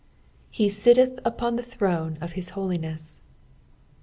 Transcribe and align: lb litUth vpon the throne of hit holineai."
lb 0.55 0.65
litUth 0.65 1.19
vpon 1.21 1.57
the 1.57 1.61
throne 1.61 2.17
of 2.21 2.31
hit 2.31 2.45
holineai." 2.55 3.19